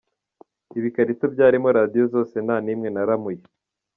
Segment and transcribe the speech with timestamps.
[0.77, 3.41] Ibikarito byarimo radiyo zose nta n’imwe naramuye.